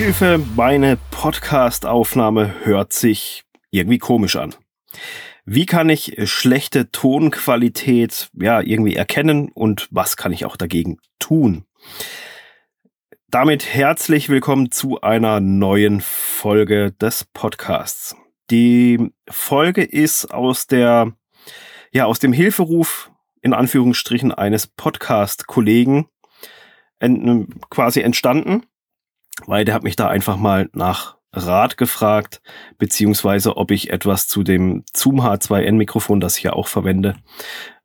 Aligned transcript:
Hilfe, 0.00 0.40
meine 0.54 0.96
Podcast-Aufnahme 1.10 2.64
hört 2.64 2.92
sich 2.92 3.42
irgendwie 3.72 3.98
komisch 3.98 4.36
an. 4.36 4.54
Wie 5.44 5.66
kann 5.66 5.88
ich 5.88 6.14
schlechte 6.30 6.92
Tonqualität 6.92 8.30
ja 8.32 8.60
irgendwie 8.60 8.94
erkennen 8.94 9.50
und 9.52 9.88
was 9.90 10.16
kann 10.16 10.32
ich 10.32 10.44
auch 10.44 10.56
dagegen 10.56 10.98
tun? 11.18 11.64
Damit 13.28 13.74
herzlich 13.74 14.28
willkommen 14.28 14.70
zu 14.70 15.00
einer 15.00 15.40
neuen 15.40 16.00
Folge 16.00 16.92
des 16.92 17.24
Podcasts. 17.24 18.14
Die 18.52 19.10
Folge 19.28 19.82
ist 19.82 20.32
aus 20.32 20.68
der 20.68 21.12
ja 21.90 22.04
aus 22.04 22.20
dem 22.20 22.32
Hilferuf 22.32 23.10
in 23.42 23.52
Anführungsstrichen 23.52 24.30
eines 24.30 24.68
Podcast-Kollegen 24.68 26.06
ent, 27.00 27.48
quasi 27.68 28.00
entstanden 28.00 28.62
weil 29.46 29.64
der 29.64 29.74
hat 29.74 29.84
mich 29.84 29.96
da 29.96 30.08
einfach 30.08 30.36
mal 30.36 30.68
nach 30.72 31.18
Rat 31.32 31.76
gefragt, 31.76 32.40
beziehungsweise 32.78 33.56
ob 33.56 33.70
ich 33.70 33.90
etwas 33.90 34.28
zu 34.28 34.42
dem 34.42 34.84
Zoom 34.94 35.20
H2N 35.20 35.72
Mikrofon, 35.72 36.20
das 36.20 36.38
ich 36.38 36.44
ja 36.44 36.54
auch 36.54 36.68
verwende, 36.68 37.16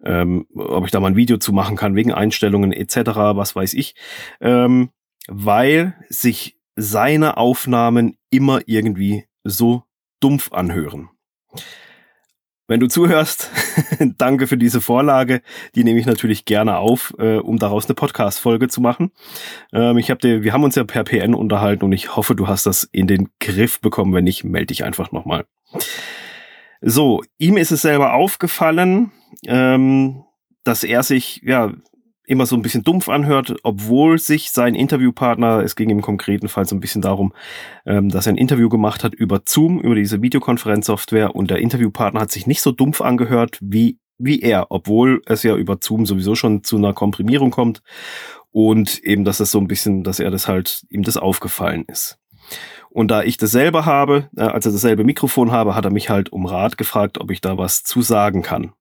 ähm, 0.03 0.47
ob 0.55 0.85
ich 0.85 0.91
da 0.91 0.99
mal 0.99 1.07
ein 1.07 1.15
Video 1.17 1.37
zu 1.37 1.51
machen 1.51 1.75
kann, 1.75 1.95
wegen 1.95 2.13
Einstellungen 2.13 2.71
etc., 2.71 2.95
was 3.35 3.55
weiß 3.55 3.73
ich, 3.73 3.95
ähm, 4.39 4.91
weil 5.27 5.95
sich 6.09 6.57
seine 6.75 7.37
Aufnahmen 7.37 8.17
immer 8.29 8.61
irgendwie 8.65 9.25
so 9.43 9.83
dumpf 10.19 10.51
anhören. 10.53 11.09
Wenn 12.73 12.79
du 12.79 12.87
zuhörst, 12.87 13.51
danke 14.17 14.47
für 14.47 14.57
diese 14.57 14.81
Vorlage. 14.81 15.43
Die 15.75 15.83
nehme 15.83 15.99
ich 15.99 16.07
natürlich 16.07 16.43
gerne 16.43 16.77
auf, 16.77 17.13
äh, 17.19 17.35
um 17.35 17.59
daraus 17.59 17.85
eine 17.85 17.93
Podcast-Folge 17.93 18.67
zu 18.67 18.81
machen. 18.81 19.11
Ähm, 19.71 19.99
ich 19.99 20.09
hab 20.09 20.17
dir, 20.17 20.41
wir 20.41 20.53
haben 20.53 20.63
uns 20.63 20.73
ja 20.73 20.83
per 20.83 21.03
PN 21.03 21.35
unterhalten 21.35 21.85
und 21.85 21.91
ich 21.91 22.15
hoffe, 22.15 22.33
du 22.33 22.47
hast 22.47 22.65
das 22.65 22.83
in 22.83 23.05
den 23.05 23.29
Griff 23.39 23.79
bekommen. 23.79 24.11
Wenn 24.15 24.23
nicht, 24.23 24.43
melde 24.43 24.65
dich 24.65 24.83
einfach 24.83 25.11
nochmal. 25.11 25.45
So, 26.81 27.21
ihm 27.37 27.57
ist 27.57 27.69
es 27.69 27.83
selber 27.83 28.15
aufgefallen, 28.15 29.11
ähm, 29.45 30.23
dass 30.63 30.83
er 30.83 31.03
sich 31.03 31.41
ja 31.43 31.71
immer 32.25 32.45
so 32.45 32.55
ein 32.55 32.61
bisschen 32.61 32.83
dumpf 32.83 33.09
anhört, 33.09 33.55
obwohl 33.63 34.17
sich 34.17 34.51
sein 34.51 34.75
Interviewpartner, 34.75 35.59
es 35.59 35.75
ging 35.75 35.89
im 35.89 36.01
konkreten 36.01 36.47
Fall 36.47 36.65
so 36.65 36.75
ein 36.75 36.79
bisschen 36.79 37.01
darum, 37.01 37.33
ähm, 37.85 38.09
dass 38.09 38.27
er 38.27 38.33
ein 38.33 38.37
Interview 38.37 38.69
gemacht 38.69 39.03
hat 39.03 39.13
über 39.13 39.41
Zoom, 39.45 39.79
über 39.79 39.95
diese 39.95 40.21
Videokonferenzsoftware 40.21 41.35
und 41.35 41.49
der 41.49 41.59
Interviewpartner 41.59 42.21
hat 42.21 42.31
sich 42.31 42.47
nicht 42.47 42.61
so 42.61 42.71
dumpf 42.71 43.01
angehört 43.01 43.59
wie, 43.61 43.99
wie 44.17 44.41
er, 44.41 44.67
obwohl 44.69 45.21
es 45.25 45.43
ja 45.43 45.55
über 45.55 45.77
Zoom 45.81 46.05
sowieso 46.05 46.35
schon 46.35 46.63
zu 46.63 46.77
einer 46.77 46.93
Komprimierung 46.93 47.51
kommt 47.51 47.81
und 48.51 49.03
eben, 49.03 49.25
dass 49.25 49.39
es 49.39 49.51
so 49.51 49.59
ein 49.59 49.67
bisschen, 49.67 50.03
dass 50.03 50.19
er 50.19 50.31
das 50.31 50.47
halt, 50.47 50.85
ihm 50.89 51.03
das 51.03 51.17
aufgefallen 51.17 51.83
ist. 51.87 52.17
Und 52.89 53.09
da 53.09 53.23
ich 53.23 53.37
dasselbe 53.37 53.85
habe, 53.85 54.29
äh, 54.37 54.43
also 54.43 54.71
dasselbe 54.71 55.03
Mikrofon 55.03 55.51
habe, 55.51 55.75
hat 55.75 55.83
er 55.83 55.91
mich 55.91 56.09
halt 56.09 56.31
um 56.31 56.45
Rat 56.45 56.77
gefragt, 56.77 57.19
ob 57.19 57.31
ich 57.31 57.41
da 57.41 57.57
was 57.57 57.83
zu 57.83 58.01
sagen 58.01 58.43
kann. 58.43 58.71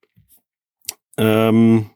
Ähm, 1.16 1.90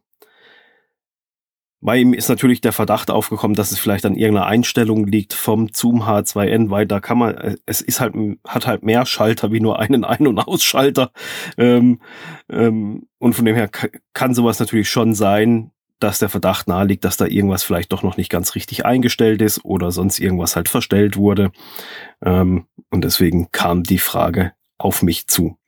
bei 1.80 1.98
ihm 1.98 2.14
ist 2.14 2.28
natürlich 2.28 2.60
der 2.60 2.72
Verdacht 2.72 3.10
aufgekommen, 3.10 3.55
dass 3.55 3.70
es 3.70 3.78
vielleicht 3.78 4.06
an 4.06 4.16
irgendeiner 4.16 4.46
Einstellung 4.46 5.06
liegt 5.06 5.34
vom 5.34 5.69
Zoom 5.72 6.02
H2N, 6.02 6.70
weil 6.70 6.86
da 6.86 7.00
kann 7.00 7.19
man, 7.19 7.36
äh, 7.36 7.56
es 7.66 7.80
ist 7.80 8.00
halt, 8.00 8.14
hat 8.46 8.66
halt 8.66 8.82
mehr 8.82 9.06
Schalter 9.06 9.52
wie 9.52 9.60
nur 9.60 9.78
einen 9.78 10.04
Ein- 10.04 10.27
und 10.27 10.38
Ausschalter. 10.38 11.12
Ähm, 11.58 12.00
ähm, 12.50 13.06
und 13.19 13.34
von 13.34 13.44
dem 13.44 13.56
her 13.56 13.70
kann 14.14 14.34
sowas 14.34 14.58
natürlich 14.58 14.91
schon 14.91 15.14
sein, 15.14 15.70
dass 15.98 16.19
der 16.19 16.28
Verdacht 16.28 16.69
nahe 16.69 16.86
liegt, 16.86 17.04
dass 17.04 17.16
da 17.16 17.26
irgendwas 17.26 17.62
vielleicht 17.62 17.92
doch 17.92 18.03
noch 18.03 18.16
nicht 18.16 18.31
ganz 18.31 18.54
richtig 18.54 18.84
eingestellt 18.84 19.41
ist 19.41 19.65
oder 19.65 19.92
sonst 19.92 20.19
irgendwas 20.19 20.56
halt 20.56 20.69
verstellt 20.69 21.16
wurde. 21.16 21.53
Ähm, 22.22 22.66
und 22.91 23.04
deswegen 23.04 23.50
kam 23.50 23.82
die 23.82 23.98
Frage 23.98 24.53
auf 24.78 25.03
mich 25.03 25.26
zu. 25.26 25.59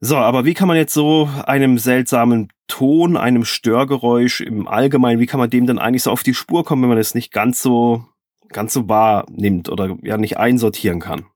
So, 0.00 0.16
aber 0.16 0.44
wie 0.44 0.54
kann 0.54 0.68
man 0.68 0.76
jetzt 0.76 0.92
so 0.92 1.30
einem 1.46 1.78
seltsamen 1.78 2.48
Ton, 2.66 3.16
einem 3.16 3.44
Störgeräusch 3.44 4.40
im 4.40 4.66
Allgemeinen, 4.66 5.20
wie 5.20 5.26
kann 5.26 5.40
man 5.40 5.50
dem 5.50 5.66
denn 5.66 5.78
eigentlich 5.78 6.02
so 6.02 6.10
auf 6.10 6.22
die 6.22 6.34
Spur 6.34 6.64
kommen, 6.64 6.82
wenn 6.82 6.88
man 6.88 6.98
es 6.98 7.14
nicht 7.14 7.32
ganz 7.32 7.62
so, 7.62 8.04
ganz 8.48 8.72
so 8.72 8.88
wahrnimmt 8.88 9.68
oder 9.68 9.96
ja 10.02 10.16
nicht 10.16 10.38
einsortieren 10.38 11.00
kann? 11.00 11.26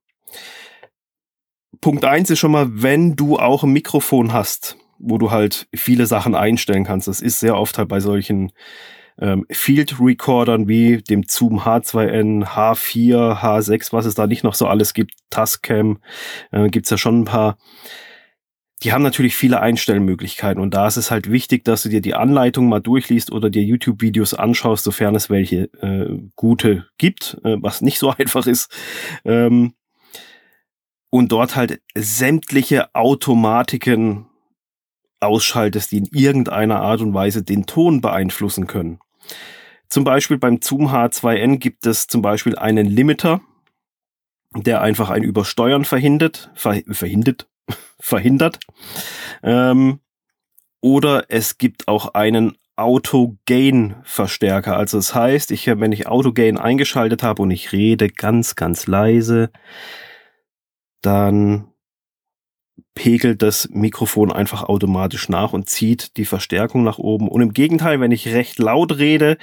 Punkt 1.81 2.05
eins 2.05 2.31
ist 2.31 2.39
schon 2.39 2.53
mal, 2.53 2.67
wenn 2.71 3.15
du 3.15 3.39
auch 3.39 3.63
ein 3.63 3.73
Mikrofon 3.73 4.33
hast, 4.33 4.77
wo 4.99 5.19
du 5.19 5.31
halt 5.31 5.69
viele 5.75 6.07
Sachen 6.07 6.35
einstellen 6.35 6.85
kannst. 6.85 7.09
Das 7.09 7.21
ist 7.21 7.41
sehr 7.41 7.57
oft 7.57 7.79
halt 7.79 7.89
bei 7.89 8.01
solchen 8.01 8.53
ähm, 9.21 9.47
Field 9.51 10.01
Recordern 10.01 10.69
wie 10.69 10.99
dem 10.99 11.25
Zoom 11.27 11.61
H2N, 11.61 12.45
H4, 12.45 13.41
H6, 13.41 13.93
was 13.93 14.07
es 14.07 14.15
da 14.15 14.27
nicht 14.27 14.45
noch 14.45 14.55
so 14.55 14.67
alles 14.67 14.95
gibt, 14.95 15.13
Tascam, 15.31 15.99
äh, 16.53 16.69
gibt's 16.69 16.91
ja 16.91 16.99
schon 16.99 17.21
ein 17.21 17.25
paar 17.25 17.59
die 18.83 18.93
haben 18.93 19.03
natürlich 19.03 19.35
viele 19.35 19.61
Einstellmöglichkeiten 19.61 20.63
und 20.63 20.73
da 20.73 20.87
ist 20.87 20.97
es 20.97 21.11
halt 21.11 21.31
wichtig, 21.31 21.65
dass 21.65 21.83
du 21.83 21.89
dir 21.89 22.01
die 22.01 22.15
Anleitung 22.15 22.69
mal 22.69 22.81
durchliest 22.81 23.33
oder 23.33 23.51
dir 23.51 23.63
YouTube-Videos 23.63 24.35
anschaust, 24.35 24.85
sofern 24.85 25.17
es 25.17 25.31
welche 25.31 25.65
äh, 25.83 26.19
gute 26.37 26.87
gibt, 26.97 27.39
äh, 27.45 27.57
was 27.61 27.81
nicht 27.81 27.99
so 27.99 28.11
einfach 28.19 28.47
ist. 28.47 28.71
Ähm, 29.25 29.75
und 31.11 31.33
dort 31.33 31.57
halt 31.57 31.81
sämtliche 31.95 32.95
Automatiken 32.95 34.27
ausschaltest, 35.21 35.91
die 35.91 35.99
in 35.99 36.09
irgendeiner 36.13 36.81
Art 36.81 37.01
und 37.01 37.15
Weise 37.15 37.43
den 37.43 37.67
Ton 37.67 38.01
beeinflussen 38.01 38.67
können. 38.67 39.01
Zum 39.89 40.05
Beispiel 40.05 40.39
beim 40.39 40.61
Zoom 40.61 40.89
H2N 40.89 41.57
gibt 41.57 41.87
es 41.87 42.07
zum 42.07 42.23
Beispiel 42.23 42.57
einen 42.57 42.87
Limiter, 42.87 43.41
der 44.55 44.83
einfach 44.83 45.11
ein 45.11 45.23
Übersteuern 45.23 45.85
verhindert, 45.85 46.51
ver 46.55 46.83
verhindert, 46.91 47.49
verhindert. 48.01 48.59
Ähm, 49.43 50.01
oder 50.81 51.25
es 51.29 51.59
gibt 51.59 51.89
auch 51.89 52.15
einen 52.15 52.57
Auto-Gain-Verstärker. 52.77 54.77
Also 54.77 54.99
das 54.99 55.15
heißt, 55.15 55.51
ich, 55.51 55.67
wenn 55.67 55.93
ich 55.93 56.07
Auto-Gain 56.07 56.59
eingeschaltet 56.59 57.25
habe 57.25 57.43
und 57.43 57.51
ich 57.51 57.73
rede 57.73 58.09
ganz, 58.09 58.55
ganz 58.55 58.87
leise, 58.87 59.51
dann 61.03 61.73
pegelt 62.95 63.43
das 63.43 63.69
Mikrofon 63.71 64.33
einfach 64.33 64.63
automatisch 64.63 65.29
nach 65.29 65.53
und 65.53 65.69
zieht 65.69 66.17
die 66.17 66.25
Verstärkung 66.25 66.85
nach 66.85 66.99
oben. 66.99 67.29
Und 67.29 67.43
im 67.43 67.53
Gegenteil, 67.53 68.01
wenn 68.01 68.13
ich 68.13 68.29
recht 68.29 68.59
laut 68.59 68.99
rede, 68.99 69.39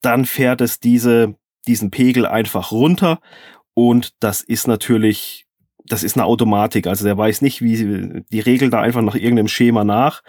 dann 0.00 0.24
fährt 0.24 0.60
es 0.60 0.78
diese, 0.78 1.34
diesen 1.66 1.90
Pegel 1.90 2.26
einfach 2.26 2.70
runter. 2.70 3.20
Und 3.74 4.14
das 4.20 4.42
ist 4.42 4.68
natürlich 4.68 5.45
das 5.88 6.02
ist 6.02 6.16
eine 6.16 6.26
Automatik. 6.26 6.86
Also 6.86 7.04
der 7.04 7.16
weiß 7.16 7.42
nicht, 7.42 7.62
wie 7.62 8.22
die 8.30 8.40
regelt 8.40 8.72
da 8.72 8.80
einfach 8.80 9.02
nach 9.02 9.14
irgendeinem 9.14 9.48
Schema 9.48 9.84
nach. 9.84 10.22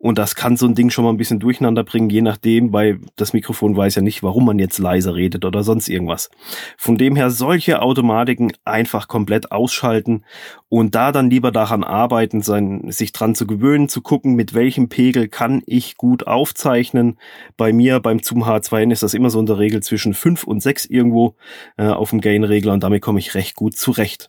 Und 0.00 0.16
das 0.16 0.36
kann 0.36 0.56
so 0.56 0.64
ein 0.64 0.76
Ding 0.76 0.90
schon 0.90 1.04
mal 1.04 1.10
ein 1.10 1.16
bisschen 1.16 1.40
durcheinander 1.40 1.82
bringen, 1.82 2.08
je 2.08 2.22
nachdem, 2.22 2.72
weil 2.72 3.00
das 3.16 3.32
Mikrofon 3.32 3.76
weiß 3.76 3.96
ja 3.96 4.02
nicht, 4.02 4.22
warum 4.22 4.44
man 4.44 4.60
jetzt 4.60 4.78
leiser 4.78 5.16
redet 5.16 5.44
oder 5.44 5.64
sonst 5.64 5.88
irgendwas. 5.88 6.30
Von 6.76 6.96
dem 6.98 7.16
her 7.16 7.30
solche 7.30 7.82
Automatiken 7.82 8.52
einfach 8.64 9.08
komplett 9.08 9.50
ausschalten 9.50 10.24
und 10.68 10.94
da 10.94 11.10
dann 11.10 11.30
lieber 11.30 11.50
daran 11.50 11.82
arbeiten, 11.82 12.42
sein, 12.42 12.92
sich 12.92 13.12
dran 13.12 13.34
zu 13.34 13.44
gewöhnen, 13.44 13.88
zu 13.88 14.00
gucken, 14.00 14.36
mit 14.36 14.54
welchem 14.54 14.88
Pegel 14.88 15.26
kann 15.26 15.62
ich 15.66 15.96
gut 15.96 16.28
aufzeichnen. 16.28 17.18
Bei 17.56 17.72
mir 17.72 17.98
beim 17.98 18.20
Zoom 18.22 18.44
H2N 18.44 18.92
ist 18.92 19.02
das 19.02 19.14
immer 19.14 19.30
so 19.30 19.40
in 19.40 19.46
der 19.46 19.58
Regel 19.58 19.82
zwischen 19.82 20.14
5 20.14 20.44
und 20.44 20.62
6 20.62 20.86
irgendwo 20.86 21.34
äh, 21.76 21.88
auf 21.88 22.10
dem 22.10 22.20
Gain-Regler 22.20 22.72
und 22.72 22.84
damit 22.84 23.02
komme 23.02 23.18
ich 23.18 23.34
recht 23.34 23.56
gut 23.56 23.76
zurecht 23.76 24.28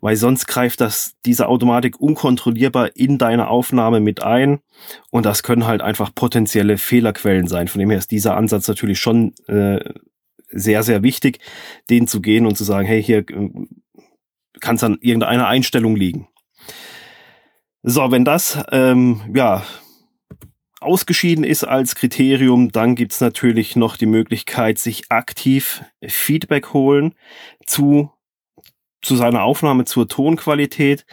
weil 0.00 0.16
sonst 0.16 0.46
greift 0.46 0.80
das 0.80 1.16
diese 1.24 1.48
Automatik 1.48 2.00
unkontrollierbar 2.00 2.96
in 2.96 3.18
deine 3.18 3.48
Aufnahme 3.48 4.00
mit 4.00 4.22
ein 4.22 4.60
und 5.10 5.26
das 5.26 5.42
können 5.42 5.66
halt 5.66 5.82
einfach 5.82 6.14
potenzielle 6.14 6.78
Fehlerquellen 6.78 7.46
sein. 7.46 7.68
Von 7.68 7.80
dem 7.80 7.90
her 7.90 7.98
ist 7.98 8.10
dieser 8.10 8.36
Ansatz 8.36 8.68
natürlich 8.68 8.98
schon 8.98 9.34
äh, 9.46 9.80
sehr, 10.50 10.82
sehr 10.82 11.02
wichtig, 11.02 11.40
den 11.90 12.06
zu 12.06 12.20
gehen 12.20 12.46
und 12.46 12.56
zu 12.56 12.64
sagen, 12.64 12.86
hey, 12.86 13.02
hier 13.02 13.18
äh, 13.18 13.50
kann 14.60 14.76
es 14.76 14.84
an 14.84 14.98
irgendeiner 15.00 15.46
Einstellung 15.46 15.96
liegen. 15.96 16.28
So, 17.82 18.10
wenn 18.10 18.24
das 18.24 18.58
ähm, 18.72 19.20
ja 19.34 19.64
ausgeschieden 20.80 21.44
ist 21.44 21.64
als 21.64 21.94
Kriterium, 21.94 22.70
dann 22.70 22.94
gibt's 22.94 23.20
natürlich 23.20 23.76
noch 23.76 23.96
die 23.96 24.06
Möglichkeit, 24.06 24.78
sich 24.78 25.10
aktiv 25.10 25.82
Feedback 26.06 26.72
holen 26.72 27.14
zu 27.66 28.12
zu 29.02 29.16
seiner 29.16 29.42
Aufnahme 29.42 29.84
zur 29.84 30.08
Tonqualität, 30.08 31.06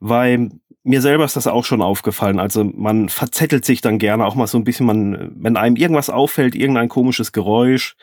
weil 0.00 0.50
mir 0.82 1.02
selber 1.02 1.24
ist 1.24 1.36
das 1.36 1.48
auch 1.48 1.64
schon 1.64 1.82
aufgefallen. 1.82 2.38
Also 2.38 2.62
man 2.62 3.08
verzettelt 3.08 3.64
sich 3.64 3.80
dann 3.80 3.98
gerne 3.98 4.24
auch 4.24 4.36
mal 4.36 4.46
so 4.46 4.56
ein 4.56 4.64
bisschen, 4.64 4.86
man, 4.86 5.32
wenn 5.34 5.56
einem 5.56 5.76
irgendwas 5.76 6.10
auffällt, 6.10 6.54
irgendein 6.54 6.88
komisches 6.88 7.32
Geräusch, 7.32 7.96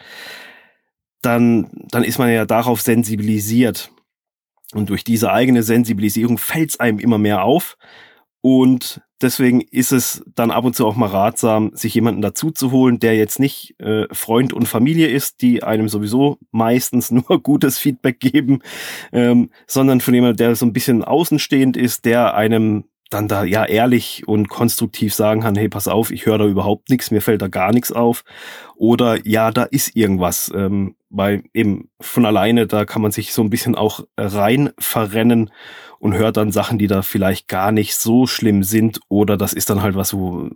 dann, 1.21 1.69
dann 1.89 2.03
ist 2.03 2.19
man 2.19 2.29
ja 2.29 2.45
darauf 2.45 2.81
sensibilisiert. 2.81 3.89
Und 4.73 4.89
durch 4.89 5.05
diese 5.05 5.31
eigene 5.31 5.63
Sensibilisierung 5.63 6.37
fällt 6.37 6.71
es 6.71 6.79
einem 6.79 6.99
immer 6.99 7.17
mehr 7.17 7.43
auf. 7.43 7.77
Und 8.45 9.01
deswegen 9.21 9.61
ist 9.61 9.93
es 9.93 10.21
dann 10.35 10.51
ab 10.51 10.65
und 10.65 10.75
zu 10.75 10.85
auch 10.85 10.97
mal 10.97 11.07
ratsam, 11.07 11.71
sich 11.73 11.93
jemanden 11.93 12.21
dazu 12.21 12.51
zu 12.51 12.71
holen, 12.71 12.99
der 12.99 13.15
jetzt 13.15 13.39
nicht 13.39 13.79
äh, 13.79 14.05
Freund 14.11 14.51
und 14.51 14.67
Familie 14.67 15.07
ist, 15.07 15.41
die 15.41 15.63
einem 15.63 15.87
sowieso 15.87 16.39
meistens 16.51 17.09
nur 17.11 17.41
gutes 17.41 17.79
Feedback 17.79 18.19
geben, 18.19 18.59
ähm, 19.13 19.49
sondern 19.65 20.01
von 20.01 20.13
jemandem, 20.13 20.35
der 20.35 20.55
so 20.55 20.65
ein 20.65 20.73
bisschen 20.73 21.05
außenstehend 21.05 21.77
ist, 21.77 22.03
der 22.03 22.35
einem 22.35 22.83
dann 23.13 23.27
da 23.27 23.43
ja 23.43 23.65
ehrlich 23.65 24.27
und 24.27 24.49
konstruktiv 24.49 25.13
sagen 25.13 25.41
kann, 25.41 25.55
hey, 25.55 25.69
pass 25.69 25.87
auf, 25.87 26.11
ich 26.11 26.25
höre 26.25 26.37
da 26.37 26.45
überhaupt 26.45 26.89
nichts, 26.89 27.11
mir 27.11 27.21
fällt 27.21 27.41
da 27.41 27.47
gar 27.47 27.71
nichts 27.71 27.91
auf. 27.91 28.23
Oder 28.75 29.25
ja, 29.25 29.51
da 29.51 29.63
ist 29.63 29.95
irgendwas. 29.95 30.51
Ähm, 30.55 30.95
weil 31.09 31.43
eben 31.53 31.89
von 32.01 32.25
alleine, 32.25 32.65
da 32.65 32.85
kann 32.85 33.01
man 33.01 33.11
sich 33.11 33.33
so 33.33 33.43
ein 33.43 33.51
bisschen 33.51 33.75
auch 33.75 34.01
rein 34.17 34.71
verrennen 34.79 35.51
und 35.99 36.15
hört 36.15 36.37
dann 36.37 36.51
Sachen, 36.51 36.79
die 36.79 36.87
da 36.87 37.03
vielleicht 37.03 37.47
gar 37.47 37.71
nicht 37.71 37.95
so 37.95 38.25
schlimm 38.25 38.63
sind. 38.63 38.99
Oder 39.09 39.37
das 39.37 39.53
ist 39.53 39.69
dann 39.69 39.83
halt 39.83 39.95
was, 39.95 40.13
wo 40.15 40.49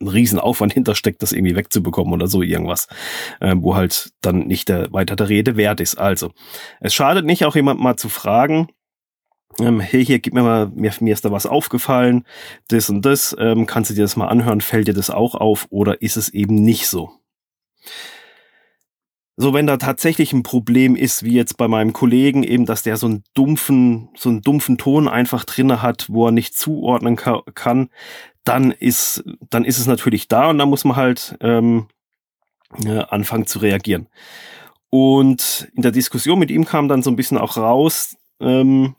ein 0.00 0.08
Riesenaufwand 0.08 0.72
hintersteckt, 0.72 1.22
das 1.22 1.32
irgendwie 1.32 1.56
wegzubekommen 1.56 2.12
oder 2.12 2.28
so 2.28 2.42
irgendwas, 2.42 2.88
äh, 3.40 3.54
wo 3.58 3.74
halt 3.74 4.10
dann 4.20 4.46
nicht 4.46 4.68
der, 4.68 4.92
weiter 4.92 5.16
der 5.16 5.28
Rede 5.28 5.56
wert 5.56 5.80
ist. 5.80 5.96
Also, 5.96 6.30
es 6.80 6.94
schadet 6.94 7.26
nicht, 7.26 7.44
auch 7.44 7.56
jemand 7.56 7.80
mal 7.80 7.96
zu 7.96 8.08
fragen, 8.08 8.68
ähm, 9.60 9.80
hey, 9.80 10.04
hier, 10.04 10.18
gib 10.18 10.34
mir 10.34 10.42
mal, 10.42 10.70
mir, 10.74 10.92
mir 11.00 11.12
ist 11.12 11.24
da 11.24 11.32
was 11.32 11.46
aufgefallen, 11.46 12.24
das 12.68 12.90
und 12.90 13.02
das, 13.02 13.34
ähm, 13.38 13.66
kannst 13.66 13.90
du 13.90 13.94
dir 13.94 14.02
das 14.02 14.16
mal 14.16 14.28
anhören, 14.28 14.60
fällt 14.60 14.88
dir 14.88 14.94
das 14.94 15.10
auch 15.10 15.34
auf 15.34 15.66
oder 15.70 16.02
ist 16.02 16.16
es 16.16 16.28
eben 16.28 16.54
nicht 16.56 16.88
so? 16.88 17.10
So, 19.40 19.54
wenn 19.54 19.68
da 19.68 19.76
tatsächlich 19.76 20.32
ein 20.32 20.42
Problem 20.42 20.96
ist, 20.96 21.22
wie 21.22 21.34
jetzt 21.34 21.56
bei 21.56 21.68
meinem 21.68 21.92
Kollegen 21.92 22.42
eben, 22.42 22.66
dass 22.66 22.82
der 22.82 22.96
so 22.96 23.06
einen 23.06 23.22
dumpfen, 23.34 24.08
so 24.16 24.30
einen 24.30 24.42
dumpfen 24.42 24.78
Ton 24.78 25.06
einfach 25.06 25.44
drinne 25.44 25.80
hat, 25.80 26.06
wo 26.10 26.26
er 26.26 26.32
nicht 26.32 26.58
zuordnen 26.58 27.14
ka 27.14 27.42
kann, 27.54 27.88
dann 28.42 28.72
ist, 28.72 29.22
dann 29.48 29.64
ist 29.64 29.78
es 29.78 29.86
natürlich 29.86 30.26
da 30.26 30.50
und 30.50 30.58
dann 30.58 30.68
muss 30.68 30.84
man 30.84 30.96
halt 30.96 31.36
ähm, 31.40 31.86
äh, 32.84 32.98
anfangen 32.98 33.46
zu 33.46 33.60
reagieren. 33.60 34.08
Und 34.90 35.70
in 35.76 35.82
der 35.82 35.92
Diskussion 35.92 36.40
mit 36.40 36.50
ihm 36.50 36.64
kam 36.64 36.88
dann 36.88 37.02
so 37.02 37.10
ein 37.10 37.16
bisschen 37.16 37.38
auch 37.38 37.56
raus, 37.56 38.16
ähm, 38.40 38.96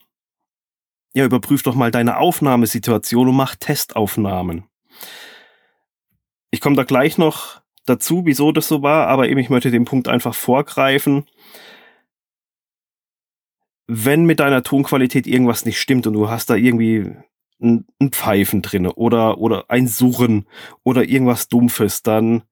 ja, 1.13 1.25
überprüf 1.25 1.63
doch 1.63 1.75
mal 1.75 1.91
deine 1.91 2.17
Aufnahmesituation 2.17 3.27
und 3.29 3.35
mach 3.35 3.55
Testaufnahmen. 3.55 4.65
Ich 6.51 6.61
komme 6.61 6.75
da 6.75 6.83
gleich 6.83 7.17
noch 7.17 7.61
dazu, 7.85 8.25
wieso 8.25 8.51
das 8.51 8.67
so 8.67 8.81
war, 8.81 9.07
aber 9.07 9.29
eben 9.29 9.39
ich 9.39 9.49
möchte 9.49 9.71
den 9.71 9.85
Punkt 9.85 10.07
einfach 10.07 10.35
vorgreifen. 10.35 11.25
Wenn 13.87 14.25
mit 14.25 14.39
deiner 14.39 14.61
Tonqualität 14.61 15.25
irgendwas 15.25 15.65
nicht 15.65 15.79
stimmt 15.79 16.05
und 16.05 16.13
du 16.13 16.29
hast 16.29 16.49
da 16.49 16.55
irgendwie 16.55 17.15
ein, 17.61 17.87
ein 17.99 18.11
Pfeifen 18.11 18.61
drin 18.61 18.87
oder, 18.87 19.39
oder 19.39 19.65
ein 19.69 19.87
Surren 19.87 20.47
oder 20.83 21.03
irgendwas 21.03 21.47
Dumpfes, 21.47 22.03
dann 22.03 22.43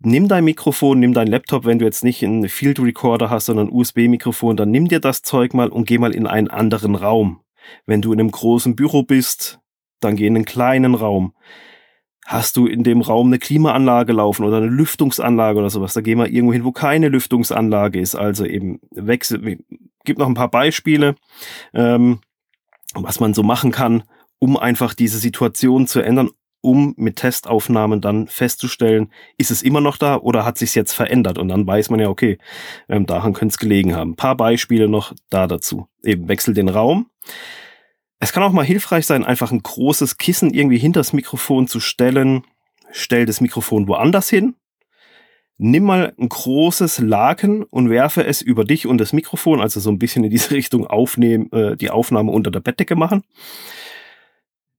nimm 0.00 0.28
dein 0.28 0.44
Mikrofon, 0.44 1.00
nimm 1.00 1.12
dein 1.12 1.26
Laptop, 1.26 1.64
wenn 1.64 1.78
du 1.78 1.84
jetzt 1.84 2.04
nicht 2.04 2.22
einen 2.22 2.48
Field 2.48 2.80
Recorder 2.80 3.30
hast, 3.30 3.46
sondern 3.46 3.68
ein 3.68 3.72
USB-Mikrofon, 3.72 4.56
dann 4.56 4.70
nimm 4.70 4.88
dir 4.88 5.00
das 5.00 5.22
Zeug 5.22 5.54
mal 5.54 5.68
und 5.68 5.86
geh 5.86 5.98
mal 5.98 6.14
in 6.14 6.26
einen 6.26 6.48
anderen 6.48 6.94
Raum. 6.94 7.40
Wenn 7.86 8.02
du 8.02 8.12
in 8.12 8.20
einem 8.20 8.30
großen 8.30 8.76
Büro 8.76 9.02
bist, 9.02 9.60
dann 10.00 10.16
geh 10.16 10.26
in 10.26 10.36
einen 10.36 10.44
kleinen 10.44 10.94
Raum. 10.94 11.34
Hast 12.26 12.56
du 12.56 12.66
in 12.66 12.82
dem 12.82 13.02
Raum 13.02 13.28
eine 13.28 13.38
Klimaanlage 13.38 14.12
laufen 14.12 14.44
oder 14.44 14.56
eine 14.56 14.66
Lüftungsanlage 14.66 15.58
oder 15.60 15.70
sowas? 15.70 15.94
Da 15.94 16.00
geh 16.00 16.16
mal 16.16 16.28
irgendwo 16.28 16.52
hin, 16.52 16.64
wo 16.64 16.72
keine 16.72 17.08
Lüftungsanlage 17.08 18.00
ist. 18.00 18.16
Also 18.16 18.44
eben 18.44 18.80
wechsel. 18.90 19.58
Gibt 20.04 20.18
noch 20.18 20.26
ein 20.26 20.34
paar 20.34 20.50
Beispiele, 20.50 21.14
ähm, 21.72 22.18
was 22.94 23.20
man 23.20 23.32
so 23.32 23.44
machen 23.44 23.70
kann, 23.70 24.02
um 24.40 24.56
einfach 24.56 24.94
diese 24.94 25.18
Situation 25.18 25.86
zu 25.86 26.00
ändern, 26.00 26.30
um 26.66 26.94
mit 26.96 27.14
Testaufnahmen 27.14 28.00
dann 28.00 28.26
festzustellen, 28.26 29.12
ist 29.38 29.52
es 29.52 29.62
immer 29.62 29.80
noch 29.80 29.96
da 29.96 30.16
oder 30.16 30.44
hat 30.44 30.58
sich 30.58 30.74
jetzt 30.74 30.92
verändert? 30.92 31.38
Und 31.38 31.46
dann 31.46 31.64
weiß 31.64 31.90
man 31.90 32.00
ja, 32.00 32.08
okay, 32.08 32.38
ähm, 32.88 33.06
daran 33.06 33.34
könnte 33.34 33.52
es 33.52 33.58
gelegen 33.58 33.94
haben. 33.94 34.10
Ein 34.10 34.16
paar 34.16 34.36
Beispiele 34.36 34.88
noch 34.88 35.14
da 35.30 35.46
dazu. 35.46 35.86
Eben 36.02 36.28
wechsel 36.28 36.54
den 36.54 36.68
Raum. 36.68 37.06
Es 38.18 38.32
kann 38.32 38.42
auch 38.42 38.50
mal 38.50 38.64
hilfreich 38.64 39.06
sein, 39.06 39.24
einfach 39.24 39.52
ein 39.52 39.62
großes 39.62 40.18
Kissen 40.18 40.52
irgendwie 40.52 40.78
hinter 40.78 40.98
das 40.98 41.12
Mikrofon 41.12 41.68
zu 41.68 41.78
stellen. 41.78 42.42
Stell 42.90 43.26
das 43.26 43.40
Mikrofon 43.40 43.86
woanders 43.86 44.28
hin. 44.28 44.56
Nimm 45.58 45.84
mal 45.84 46.14
ein 46.18 46.28
großes 46.28 46.98
Laken 46.98 47.62
und 47.62 47.90
werfe 47.90 48.26
es 48.26 48.42
über 48.42 48.64
dich 48.64 48.88
und 48.88 48.98
das 48.98 49.12
Mikrofon, 49.12 49.60
also 49.60 49.78
so 49.78 49.88
ein 49.90 50.00
bisschen 50.00 50.24
in 50.24 50.30
diese 50.30 50.50
Richtung 50.56 50.88
aufnehmen, 50.88 51.52
äh, 51.52 51.76
die 51.76 51.90
Aufnahme 51.90 52.32
unter 52.32 52.50
der 52.50 52.60
Bettdecke 52.60 52.96
machen. 52.96 53.22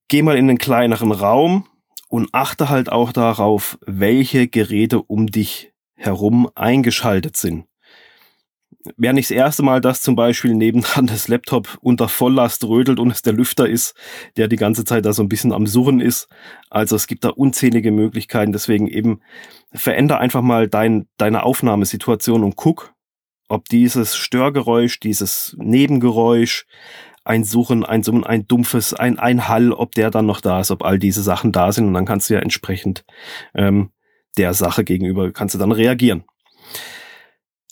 Geh 0.09 0.21
mal 0.21 0.37
in 0.37 0.49
einen 0.49 0.57
kleineren 0.57 1.13
Raum 1.13 1.65
und 2.07 2.29
achte 2.33 2.69
halt 2.69 2.91
auch 2.91 3.11
darauf, 3.11 3.77
welche 3.85 4.47
Geräte 4.47 5.01
um 5.01 5.27
dich 5.27 5.73
herum 5.95 6.49
eingeschaltet 6.55 7.37
sind 7.37 7.65
wäre 8.95 9.13
nicht 9.13 9.29
das 9.29 9.35
erste 9.35 9.63
Mal, 9.63 9.81
dass 9.81 10.01
zum 10.01 10.15
Beispiel 10.15 10.53
nebendran 10.53 11.07
das 11.07 11.27
Laptop 11.27 11.77
unter 11.81 12.07
Volllast 12.07 12.63
rödelt 12.63 12.99
und 12.99 13.11
es 13.11 13.21
der 13.21 13.33
Lüfter 13.33 13.67
ist, 13.67 13.95
der 14.37 14.47
die 14.47 14.55
ganze 14.55 14.85
Zeit 14.85 15.05
da 15.05 15.13
so 15.13 15.23
ein 15.23 15.29
bisschen 15.29 15.51
am 15.51 15.67
Surren 15.67 15.99
ist. 15.99 16.29
Also 16.69 16.95
es 16.95 17.07
gibt 17.07 17.23
da 17.25 17.29
unzählige 17.29 17.91
Möglichkeiten. 17.91 18.51
Deswegen 18.51 18.87
eben 18.87 19.21
veränder 19.73 20.19
einfach 20.19 20.41
mal 20.41 20.67
dein, 20.67 21.07
deine 21.17 21.43
Aufnahmesituation 21.43 22.43
und 22.43 22.55
guck, 22.55 22.93
ob 23.49 23.65
dieses 23.65 24.15
Störgeräusch, 24.15 24.99
dieses 24.99 25.55
Nebengeräusch, 25.59 26.65
ein 27.27 27.43
Suchen, 27.43 27.83
ein 27.83 28.03
Summen, 28.03 28.23
ein 28.23 28.47
dumpfes, 28.47 28.93
ein, 28.93 29.19
ein 29.19 29.47
Hall, 29.47 29.71
ob 29.71 29.93
der 29.93 30.11
dann 30.11 30.25
noch 30.25 30.41
da 30.41 30.61
ist, 30.61 30.71
ob 30.71 30.83
all 30.83 30.97
diese 30.97 31.21
Sachen 31.21 31.51
da 31.51 31.71
sind 31.71 31.85
und 31.85 31.93
dann 31.93 32.05
kannst 32.05 32.29
du 32.29 32.35
ja 32.35 32.39
entsprechend 32.39 33.05
ähm, 33.53 33.91
der 34.37 34.53
Sache 34.53 34.83
gegenüber, 34.83 35.31
kannst 35.31 35.55
du 35.55 35.59
dann 35.59 35.71
reagieren. 35.71 36.23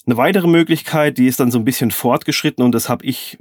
Eine 0.04 0.16
weitere 0.16 0.46
Möglichkeit, 0.46 1.18
die 1.18 1.26
ist 1.26 1.40
dann 1.40 1.50
so 1.50 1.58
ein 1.58 1.64
bisschen 1.64 1.90
fortgeschritten 1.90 2.64
und 2.64 2.72
das 2.72 2.88
habe 2.88 3.04
ich, 3.04 3.38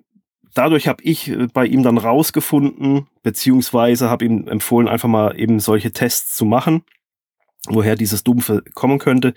dadurch 0.53 0.88
habe 0.88 1.03
ich 1.03 1.29
äh, 1.29 1.47
bei 1.53 1.65
ihm 1.65 1.83
dann 1.83 1.97
rausgefunden, 1.97 3.07
beziehungsweise 3.21 4.09
habe 4.09 4.25
ihm 4.25 4.47
empfohlen, 4.47 4.88
einfach 4.88 5.09
mal 5.09 5.39
eben 5.39 5.59
solche 5.59 5.91
Tests 5.91 6.35
zu 6.35 6.45
machen, 6.45 6.83
woher 7.67 7.95
dieses 7.95 8.23
Dumpfe 8.23 8.63
kommen 8.73 9.00
könnte. 9.00 9.33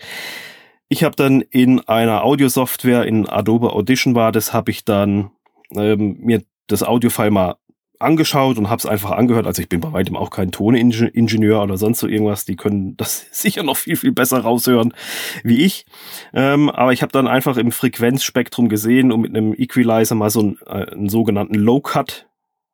Ich 0.88 1.04
habe 1.04 1.16
dann 1.16 1.42
in 1.42 1.80
einer 1.80 2.25
Audiosoftware, 2.25 3.04
in 3.04 3.28
Adobe 3.28 3.72
Audition 3.72 4.14
war 4.14 4.32
das, 4.32 4.54
habe 4.54 4.70
ich 4.70 4.84
dann 4.84 5.30
ähm, 5.75 6.16
mir 6.20 6.42
das 6.68 6.82
Audiofile 6.82 7.30
mal 7.30 7.56
angeschaut 7.98 8.58
und 8.58 8.70
habe 8.70 8.78
es 8.78 8.87
einfach 8.87 9.10
angehört. 9.10 9.46
Also 9.46 9.60
ich 9.60 9.68
bin 9.68 9.80
bei 9.80 9.92
weitem 9.92 10.16
auch 10.16 10.30
kein 10.30 10.52
Toningenieur 10.52 11.62
oder 11.62 11.76
sonst 11.76 11.98
so 11.98 12.06
irgendwas. 12.06 12.44
Die 12.44 12.56
können 12.56 12.96
das 12.96 13.26
sicher 13.32 13.62
noch 13.62 13.76
viel, 13.76 13.96
viel 13.96 14.12
besser 14.12 14.40
raushören 14.40 14.94
wie 15.42 15.64
ich. 15.64 15.84
Ähm, 16.32 16.70
aber 16.70 16.92
ich 16.92 17.02
habe 17.02 17.12
dann 17.12 17.26
einfach 17.26 17.56
im 17.56 17.72
Frequenzspektrum 17.72 18.68
gesehen 18.68 19.12
und 19.12 19.20
mit 19.20 19.37
einem 19.37 19.52
Equalizer 19.52 20.14
mal 20.14 20.30
so 20.30 20.40
einen, 20.40 20.58
äh, 20.66 20.92
einen 20.92 21.08
sogenannten 21.08 21.54
Low-Cut 21.54 22.28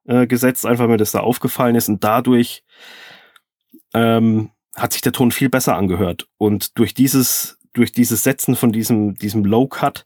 äh, 0.07 0.27
gesetzt, 0.27 0.67
einfach 0.67 0.89
mir 0.89 0.99
das 0.99 1.13
da 1.13 1.21
aufgefallen 1.21 1.77
ist. 1.77 1.89
Und 1.89 2.05
dadurch 2.05 2.63
ähm, 3.95 4.51
hat 4.77 4.93
sich 4.93 5.03
der 5.03 5.13
Ton 5.13 5.31
viel 5.31 5.49
besser 5.49 5.77
angehört. 5.77 6.29
Und 6.37 6.79
durch 6.79 6.93
dieses, 6.93 7.59
durch 7.73 7.93
dieses 7.93 8.23
Setzen 8.23 8.57
von 8.57 8.73
diesem, 8.73 9.15
diesem 9.15 9.45
Low-Cut, 9.45 10.05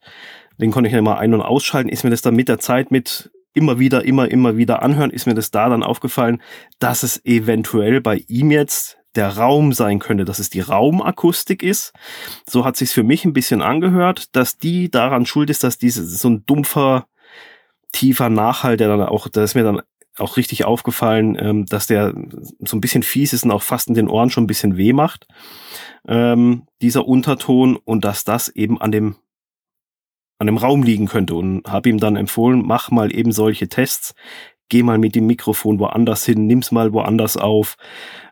den 0.59 0.71
konnte 0.71 0.89
ich 0.89 0.95
ja 0.95 1.03
mal 1.03 1.19
ein- 1.19 1.35
und 1.35 1.41
ausschalten, 1.41 1.89
ist 1.89 2.05
mir 2.05 2.11
das 2.11 2.23
dann 2.23 2.37
mit 2.37 2.49
der 2.49 2.59
Zeit 2.59 2.91
mit 2.91 3.31
immer 3.55 3.79
wieder, 3.79 4.05
immer, 4.05 4.31
immer 4.31 4.57
wieder 4.57 4.83
anhören, 4.83 5.11
ist 5.11 5.27
mir 5.27 5.35
das 5.35 5.51
da 5.51 5.69
dann 5.69 5.83
aufgefallen, 5.83 6.43
dass 6.79 7.03
es 7.03 7.25
eventuell 7.25 8.01
bei 8.01 8.23
ihm 8.29 8.51
jetzt 8.51 8.99
der 9.15 9.37
Raum 9.37 9.73
sein 9.73 9.99
könnte, 9.99 10.25
dass 10.25 10.39
es 10.39 10.51
die 10.51 10.61
Raumakustik 10.61 11.63
ist. 11.63 11.93
So 12.47 12.65
hat 12.65 12.77
sich's 12.77 12.93
für 12.93 13.03
mich 13.03 13.25
ein 13.25 13.33
bisschen 13.33 13.63
angehört, 13.63 14.37
dass 14.37 14.59
die 14.59 14.91
daran 14.91 15.27
schuld 15.27 15.51
ist, 15.51 15.65
dass 15.65 15.79
diese 15.79 16.05
so 16.07 16.29
ein 16.29 16.45
dumpfer, 16.47 17.07
tiefer 17.93 18.29
Nachhall, 18.29 18.77
der 18.77 18.89
dann 18.89 19.03
auch, 19.03 19.29
da 19.29 19.43
ist 19.43 19.55
mir 19.55 19.65
dann 19.65 19.83
auch 20.19 20.37
richtig 20.37 20.65
aufgefallen, 20.65 21.37
ähm, 21.41 21.67
dass 21.67 21.87
der 21.87 22.15
so 22.61 22.77
ein 22.77 22.81
bisschen 22.81 23.03
fies 23.03 23.33
ist 23.33 23.45
und 23.45 23.51
auch 23.51 23.63
fast 23.63 23.89
in 23.89 23.95
den 23.95 24.09
Ohren 24.09 24.31
schon 24.31 24.45
ein 24.45 24.49
bisschen 24.49 24.77
weh 24.77 24.93
macht, 24.93 25.27
ähm, 26.07 26.67
dieser 26.83 27.07
Unterton 27.07 27.77
und 27.77 28.05
dass 28.05 28.25
das 28.25 28.49
eben 28.49 28.81
an 28.81 28.93
dem 28.93 29.17
an 30.39 30.47
dem 30.47 30.57
Raum 30.57 30.83
liegen 30.83 31.07
könnte 31.07 31.35
und 31.35 31.67
habe 31.67 31.89
ihm 31.89 31.99
dann 31.99 32.17
empfohlen, 32.17 32.63
mach 32.65 32.91
mal 32.91 33.15
eben 33.15 33.33
solche 33.33 33.69
Tests, 33.69 34.15
geh 34.69 34.83
mal 34.83 34.99
mit 34.99 35.15
dem 35.15 35.27
Mikrofon 35.27 35.79
woanders 35.79 36.25
hin, 36.25 36.47
nimm's 36.47 36.71
mal 36.71 36.93
woanders 36.93 37.37
auf, 37.37 37.77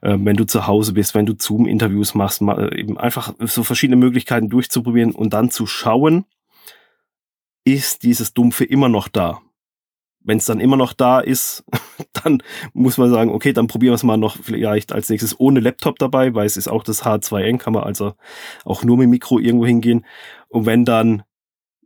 äh, 0.02 0.16
wenn 0.18 0.36
du 0.36 0.44
zu 0.44 0.66
Hause 0.66 0.92
bist, 0.92 1.14
wenn 1.14 1.26
du 1.26 1.34
Zoom-Interviews 1.36 2.14
machst, 2.14 2.42
mal 2.42 2.72
äh, 2.72 2.80
eben 2.80 2.98
einfach 2.98 3.34
so 3.40 3.64
verschiedene 3.64 3.96
Möglichkeiten 3.96 4.48
durchzuprobieren 4.48 5.12
und 5.12 5.32
dann 5.32 5.50
zu 5.50 5.66
schauen, 5.66 6.25
ist 7.64 8.04
dieses 8.04 8.32
Dumpfe 8.32 8.64
immer 8.64 8.88
noch 8.88 9.08
da. 9.08 9.40
Wenn 10.20 10.38
es 10.38 10.44
dann 10.44 10.60
immer 10.60 10.76
noch 10.76 10.92
da 10.92 11.20
ist, 11.20 11.64
dann 12.25 12.42
muss 12.72 12.98
man 12.98 13.10
sagen, 13.10 13.30
okay, 13.30 13.52
dann 13.52 13.66
probieren 13.66 13.92
wir 13.92 13.96
es 13.96 14.02
mal 14.04 14.16
noch 14.16 14.36
vielleicht 14.40 14.92
als 14.92 15.08
nächstes 15.08 15.38
ohne 15.40 15.60
Laptop 15.60 15.98
dabei, 15.98 16.34
weil 16.34 16.46
es 16.46 16.56
ist 16.56 16.68
auch 16.68 16.84
das 16.84 17.04
H2N, 17.04 17.58
kann 17.58 17.72
man 17.72 17.84
also 17.84 18.14
auch 18.64 18.84
nur 18.84 18.96
mit 18.96 19.08
Mikro 19.08 19.38
irgendwo 19.38 19.66
hingehen. 19.66 20.04
Und 20.48 20.66
wenn 20.66 20.84
dann 20.84 21.22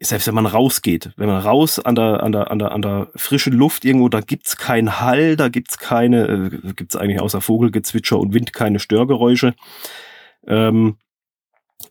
selbst 0.03 0.27
wenn 0.27 0.35
man 0.35 0.47
rausgeht, 0.47 1.11
wenn 1.17 1.29
man 1.29 1.43
raus 1.43 1.79
an 1.79 1.95
der, 1.95 2.23
an 2.23 2.33
der, 2.33 2.51
an 2.51 2.59
der, 2.59 2.73
an 2.73 2.81
der 2.81 3.09
frischen 3.17 3.53
Luft 3.53 3.85
irgendwo, 3.85 4.09
da 4.09 4.21
gibt's 4.21 4.57
keinen 4.57 5.01
Hall, 5.01 5.37
da 5.37 5.49
gibt's 5.49 5.79
keine, 5.79 6.27
äh, 6.27 6.73
gibt's 6.73 6.97
eigentlich 6.97 7.21
außer 7.21 7.43
Vogelgezwitscher 7.43 8.19
und 8.19 8.33
Wind 8.33 8.55
keine 8.55 8.79
Störgeräusche. 8.79 9.55
Ähm, 10.47 10.97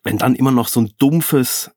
wenn 0.04 0.18
dann 0.18 0.36
immer 0.36 0.51
noch 0.51 0.68
so 0.68 0.82
ein 0.82 0.92
dumpfes, 0.98 1.72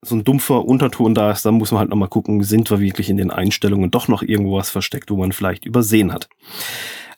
so 0.00 0.14
ein 0.14 0.22
dumpfer 0.24 0.64
Unterton 0.64 1.14
da 1.14 1.32
ist, 1.32 1.44
dann 1.44 1.54
muss 1.54 1.72
man 1.72 1.80
halt 1.80 1.90
nochmal 1.90 2.08
gucken, 2.08 2.42
sind 2.44 2.70
wir 2.70 2.78
wirklich 2.78 3.10
in 3.10 3.16
den 3.16 3.32
Einstellungen 3.32 3.90
doch 3.90 4.06
noch 4.06 4.22
irgendwo 4.22 4.56
was 4.56 4.70
versteckt, 4.70 5.10
wo 5.10 5.16
man 5.16 5.32
vielleicht 5.32 5.64
übersehen 5.64 6.12
hat. 6.12 6.28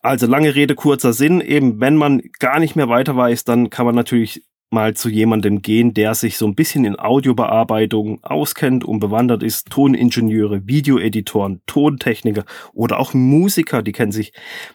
Also 0.00 0.26
lange 0.26 0.54
Rede, 0.54 0.74
kurzer 0.74 1.12
Sinn. 1.12 1.40
Eben, 1.40 1.80
wenn 1.80 1.96
man 1.96 2.22
gar 2.38 2.58
nicht 2.58 2.76
mehr 2.76 2.88
weiter 2.88 3.16
weiß, 3.16 3.44
dann 3.44 3.70
kann 3.70 3.86
man 3.86 3.94
natürlich 3.94 4.44
mal 4.70 4.94
zu 4.94 5.08
jemandem 5.08 5.62
gehen, 5.62 5.94
der 5.94 6.14
sich 6.14 6.36
so 6.36 6.46
ein 6.46 6.54
bisschen 6.54 6.84
in 6.84 6.98
Audiobearbeitung 6.98 8.22
auskennt 8.22 8.84
und 8.84 8.98
bewandert 8.98 9.42
ist. 9.42 9.70
Toningenieure, 9.70 10.66
Videoeditoren, 10.66 11.62
Tontechniker 11.66 12.44
oder 12.74 12.98
auch 12.98 13.14
Musiker, 13.14 13.82
die 13.82 13.92
kennen 13.92 14.12
sich, 14.12 14.32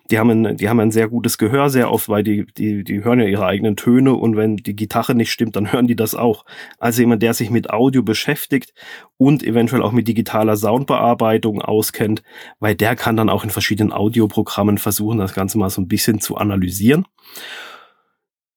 die 0.09 0.17
haben 0.17 0.29
ein, 0.29 0.57
die 0.57 0.69
haben 0.69 0.79
ein 0.79 0.91
sehr 0.91 1.09
gutes 1.09 1.37
Gehör 1.37 1.69
sehr 1.69 1.91
oft, 1.91 2.09
weil 2.09 2.23
die, 2.23 2.45
die, 2.57 2.83
die 2.83 3.03
hören 3.03 3.19
ja 3.19 3.27
ihre 3.27 3.45
eigenen 3.45 3.75
Töne 3.75 4.13
und 4.13 4.35
wenn 4.35 4.57
die 4.57 4.75
Gitarre 4.75 5.15
nicht 5.15 5.31
stimmt, 5.31 5.55
dann 5.55 5.71
hören 5.71 5.87
die 5.87 5.95
das 5.95 6.15
auch. 6.15 6.45
Also 6.79 7.01
jemand, 7.01 7.21
der 7.21 7.33
sich 7.33 7.49
mit 7.49 7.69
Audio 7.69 8.01
beschäftigt 8.01 8.73
und 9.17 9.43
eventuell 9.43 9.83
auch 9.83 9.91
mit 9.91 10.07
digitaler 10.07 10.55
Soundbearbeitung 10.55 11.61
auskennt, 11.61 12.23
weil 12.59 12.75
der 12.75 12.95
kann 12.95 13.17
dann 13.17 13.29
auch 13.29 13.43
in 13.43 13.49
verschiedenen 13.49 13.91
Audioprogrammen 13.91 14.77
versuchen, 14.77 15.19
das 15.19 15.33
Ganze 15.33 15.57
mal 15.57 15.69
so 15.69 15.81
ein 15.81 15.87
bisschen 15.87 16.21
zu 16.21 16.37
analysieren 16.37 17.05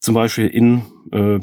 zum 0.02 0.14
Beispiel 0.14 0.48
in 0.48 0.82
äh, 1.12 1.38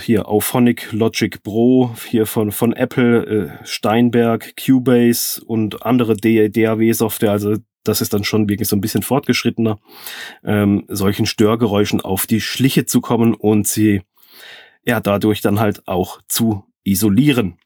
hier 0.00 0.28
Auphonic 0.28 0.92
Logic 0.92 1.42
Pro, 1.42 1.94
hier 2.08 2.26
von, 2.26 2.52
von 2.52 2.72
Apple, 2.72 3.26
äh, 3.26 3.66
Steinberg, 3.66 4.54
Cubase 4.56 5.44
und 5.44 5.84
andere 5.84 6.16
DAW-Software, 6.16 7.32
also 7.32 7.56
das 7.82 8.00
ist 8.00 8.14
dann 8.14 8.22
schon 8.22 8.48
wirklich 8.48 8.68
so 8.68 8.76
ein 8.76 8.80
bisschen 8.80 9.02
fortgeschrittener, 9.02 9.78
ähm, 10.44 10.84
solchen 10.88 11.26
Störgeräuschen 11.26 12.00
auf 12.00 12.26
die 12.26 12.40
Schliche 12.40 12.86
zu 12.86 13.00
kommen 13.00 13.34
und 13.34 13.66
sie 13.66 14.02
ja 14.86 15.00
dadurch 15.00 15.40
dann 15.40 15.58
halt 15.58 15.86
auch 15.88 16.22
zu 16.28 16.64
isolieren, 16.84 17.58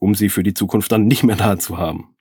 um 0.00 0.16
sie 0.16 0.30
für 0.30 0.42
die 0.42 0.54
Zukunft 0.54 0.90
dann 0.90 1.06
nicht 1.06 1.22
mehr 1.22 1.36
da 1.36 1.58
zu 1.58 1.78
haben. 1.78 2.16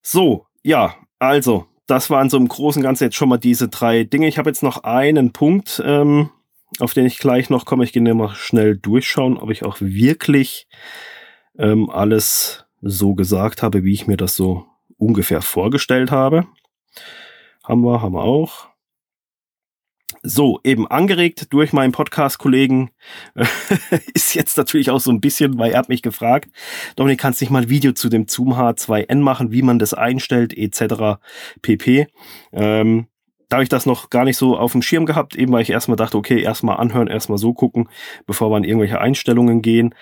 So, 0.00 0.46
ja, 0.62 0.94
also 1.18 1.66
das 1.86 2.10
waren 2.10 2.30
so 2.30 2.36
im 2.36 2.48
Großen 2.48 2.80
und 2.80 2.84
Ganzen 2.84 3.04
jetzt 3.04 3.16
schon 3.16 3.28
mal 3.28 3.38
diese 3.38 3.68
drei 3.68 4.04
Dinge. 4.04 4.28
Ich 4.28 4.38
habe 4.38 4.50
jetzt 4.50 4.62
noch 4.62 4.84
einen 4.84 5.32
Punkt, 5.32 5.82
ähm, 5.84 6.30
auf 6.80 6.94
den 6.94 7.06
ich 7.06 7.18
gleich 7.18 7.48
noch 7.48 7.64
komme. 7.64 7.84
Ich 7.84 7.92
gehe 7.92 8.14
mal 8.14 8.34
schnell 8.34 8.76
durchschauen, 8.76 9.36
ob 9.38 9.50
ich 9.50 9.64
auch 9.64 9.76
wirklich 9.80 10.66
ähm, 11.58 11.88
alles 11.90 12.64
so 12.82 13.14
gesagt 13.14 13.62
habe, 13.62 13.84
wie 13.84 13.92
ich 13.92 14.06
mir 14.06 14.16
das 14.16 14.34
so 14.34 14.66
ungefähr 14.98 15.42
vorgestellt 15.42 16.10
habe. 16.10 16.46
Haben 17.64 17.82
wir, 17.82 18.02
haben 18.02 18.14
wir 18.14 18.22
auch. 18.22 18.68
So, 20.28 20.58
eben 20.64 20.88
angeregt 20.88 21.52
durch 21.52 21.72
meinen 21.72 21.92
Podcast-Kollegen 21.92 22.90
ist 24.12 24.34
jetzt 24.34 24.58
natürlich 24.58 24.90
auch 24.90 24.98
so 24.98 25.12
ein 25.12 25.20
bisschen, 25.20 25.56
weil 25.56 25.70
er 25.70 25.78
hat 25.78 25.88
mich 25.88 26.02
gefragt, 26.02 26.50
Dominik, 26.96 27.20
kannst 27.20 27.40
du 27.40 27.44
nicht 27.44 27.52
mal 27.52 27.62
ein 27.62 27.68
Video 27.68 27.92
zu 27.92 28.08
dem 28.08 28.26
Zoom 28.26 28.54
H2N 28.54 29.20
machen, 29.20 29.52
wie 29.52 29.62
man 29.62 29.78
das 29.78 29.94
einstellt, 29.94 30.52
etc. 30.52 31.20
pp. 31.62 32.08
Ähm, 32.52 33.06
da 33.48 33.58
habe 33.58 33.62
ich 33.62 33.68
das 33.68 33.86
noch 33.86 34.10
gar 34.10 34.24
nicht 34.24 34.36
so 34.36 34.58
auf 34.58 34.72
dem 34.72 34.82
Schirm 34.82 35.06
gehabt, 35.06 35.36
eben 35.36 35.52
weil 35.52 35.62
ich 35.62 35.70
erstmal 35.70 35.96
dachte, 35.96 36.18
okay, 36.18 36.42
erstmal 36.42 36.78
anhören, 36.78 37.06
erstmal 37.06 37.38
so 37.38 37.54
gucken, 37.54 37.88
bevor 38.26 38.50
wir 38.50 38.56
an 38.56 38.64
irgendwelche 38.64 39.00
Einstellungen 39.00 39.62
gehen. 39.62 39.94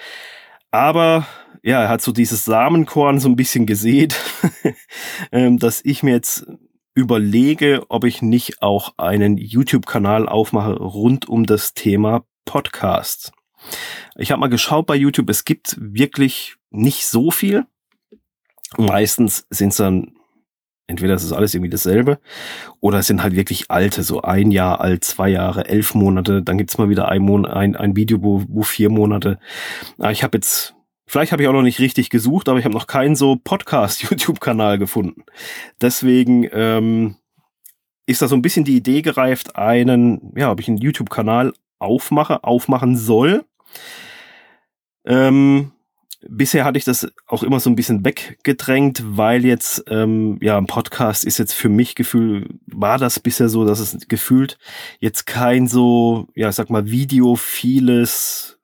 Aber 0.70 1.26
ja, 1.62 1.82
er 1.82 1.88
hat 1.90 2.00
so 2.00 2.12
dieses 2.12 2.46
Samenkorn 2.46 3.20
so 3.20 3.28
ein 3.28 3.36
bisschen 3.36 3.66
gesät, 3.66 4.18
ähm, 5.32 5.58
dass 5.58 5.82
ich 5.84 6.02
mir 6.02 6.12
jetzt 6.12 6.46
überlege, 6.94 7.82
ob 7.88 8.04
ich 8.04 8.22
nicht 8.22 8.62
auch 8.62 8.94
einen 8.96 9.36
YouTube-Kanal 9.36 10.28
aufmache 10.28 10.74
rund 10.74 11.28
um 11.28 11.44
das 11.44 11.74
Thema 11.74 12.24
Podcast. 12.44 13.32
Ich 14.16 14.30
habe 14.30 14.40
mal 14.40 14.48
geschaut 14.48 14.86
bei 14.86 14.94
YouTube, 14.94 15.30
es 15.30 15.44
gibt 15.44 15.76
wirklich 15.78 16.56
nicht 16.70 17.06
so 17.06 17.30
viel. 17.30 17.66
Meistens 18.76 19.46
sind 19.50 19.70
es 19.70 19.76
dann, 19.76 20.12
entweder 20.86 21.14
ist 21.14 21.24
es 21.24 21.32
alles 21.32 21.54
irgendwie 21.54 21.70
dasselbe, 21.70 22.20
oder 22.80 22.98
es 22.98 23.06
sind 23.06 23.22
halt 23.22 23.34
wirklich 23.34 23.70
alte, 23.70 24.02
so 24.02 24.22
ein 24.22 24.50
Jahr 24.50 24.80
alt, 24.80 25.04
zwei 25.04 25.30
Jahre, 25.30 25.66
elf 25.66 25.94
Monate, 25.94 26.42
dann 26.42 26.58
gibt's 26.58 26.78
mal 26.78 26.88
wieder 26.88 27.08
ein, 27.08 27.22
Mon 27.22 27.46
ein, 27.46 27.74
ein 27.76 27.96
Video, 27.96 28.22
wo, 28.22 28.44
wo 28.48 28.62
vier 28.62 28.90
Monate. 28.90 29.38
Ah, 29.98 30.10
ich 30.10 30.22
habe 30.22 30.36
jetzt 30.36 30.74
Vielleicht 31.06 31.32
habe 31.32 31.42
ich 31.42 31.48
auch 31.48 31.52
noch 31.52 31.62
nicht 31.62 31.80
richtig 31.80 32.10
gesucht, 32.10 32.48
aber 32.48 32.58
ich 32.58 32.64
habe 32.64 32.74
noch 32.74 32.86
keinen 32.86 33.16
so 33.16 33.36
Podcast-YouTube-Kanal 33.36 34.78
gefunden. 34.78 35.24
Deswegen 35.80 36.48
ähm, 36.52 37.16
ist 38.06 38.22
da 38.22 38.28
so 38.28 38.36
ein 38.36 38.42
bisschen 38.42 38.64
die 38.64 38.76
Idee 38.76 39.02
gereift, 39.02 39.56
einen, 39.56 40.32
ja, 40.36 40.50
ob 40.50 40.60
ich 40.60 40.68
einen 40.68 40.78
YouTube-Kanal 40.78 41.52
aufmache, 41.78 42.44
aufmachen 42.44 42.96
soll. 42.96 43.44
Ähm, 45.04 45.72
bisher 46.28 46.64
hatte 46.64 46.78
ich 46.78 46.84
das 46.84 47.06
auch 47.26 47.42
immer 47.42 47.60
so 47.60 47.70
ein 47.70 47.76
bisschen 47.76 48.04
weggedrängt, 48.04 49.02
weil 49.04 49.44
jetzt, 49.44 49.84
ähm, 49.88 50.38
ja, 50.40 50.56
ein 50.56 50.66
Podcast 50.66 51.24
ist 51.24 51.38
jetzt 51.38 51.52
für 51.52 51.68
mich 51.68 51.94
Gefühl, 51.94 52.48
war 52.66 52.98
das 52.98 53.20
bisher 53.20 53.48
so, 53.48 53.64
dass 53.64 53.80
es 53.80 54.08
gefühlt 54.08 54.58
jetzt 55.00 55.26
kein 55.26 55.68
so, 55.68 56.28
ja, 56.34 56.48
ich 56.48 56.54
sag 56.54 56.70
mal, 56.70 56.90
videophiles 56.90 58.58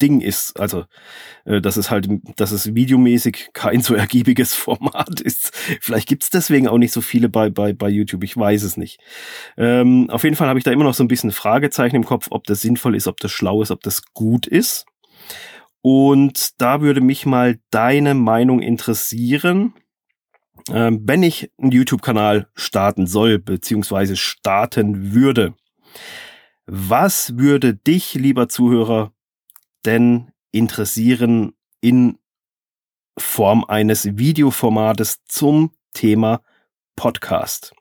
Ding 0.00 0.20
ist. 0.20 0.58
Also, 0.58 0.84
äh, 1.44 1.60
dass 1.60 1.76
es 1.76 1.90
halt, 1.90 2.08
dass 2.36 2.52
es 2.52 2.74
videomäßig 2.74 3.50
kein 3.52 3.80
so 3.80 3.94
ergiebiges 3.94 4.54
Format 4.54 5.20
ist. 5.20 5.52
Vielleicht 5.80 6.08
gibt's 6.08 6.30
deswegen 6.30 6.68
auch 6.68 6.78
nicht 6.78 6.92
so 6.92 7.00
viele 7.00 7.28
bei, 7.28 7.50
bei, 7.50 7.72
bei 7.72 7.88
YouTube, 7.88 8.24
ich 8.24 8.36
weiß 8.36 8.62
es 8.62 8.76
nicht. 8.76 9.00
Ähm, 9.56 10.10
auf 10.10 10.24
jeden 10.24 10.36
Fall 10.36 10.48
habe 10.48 10.58
ich 10.58 10.64
da 10.64 10.72
immer 10.72 10.84
noch 10.84 10.94
so 10.94 11.04
ein 11.04 11.08
bisschen 11.08 11.32
Fragezeichen 11.32 11.96
im 11.96 12.04
Kopf, 12.04 12.28
ob 12.30 12.44
das 12.44 12.60
sinnvoll 12.60 12.94
ist, 12.94 13.06
ob 13.06 13.18
das 13.18 13.32
schlau 13.32 13.62
ist, 13.62 13.70
ob 13.70 13.82
das 13.82 14.02
gut 14.12 14.46
ist. 14.46 14.86
Und 15.82 16.60
da 16.60 16.80
würde 16.80 17.00
mich 17.00 17.26
mal 17.26 17.58
deine 17.70 18.14
Meinung 18.14 18.60
interessieren. 18.60 19.74
Ähm, 20.70 21.02
wenn 21.04 21.22
ich 21.22 21.50
einen 21.60 21.72
YouTube-Kanal 21.72 22.48
starten 22.54 23.06
soll, 23.06 23.38
beziehungsweise 23.38 24.16
starten 24.16 25.12
würde, 25.12 25.54
was 26.66 27.36
würde 27.36 27.74
dich, 27.74 28.14
lieber 28.14 28.48
Zuhörer, 28.48 29.12
denn 29.86 30.30
interessieren 30.52 31.54
in 31.80 32.18
Form 33.18 33.64
eines 33.64 34.16
Videoformates 34.16 35.24
zum 35.26 35.72
Thema 35.92 36.40
Podcast. 36.96 37.74